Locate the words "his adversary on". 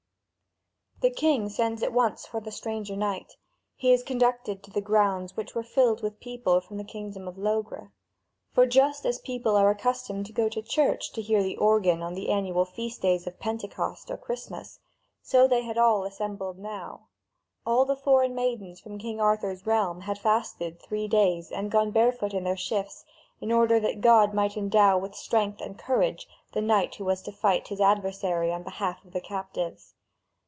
27.69-28.61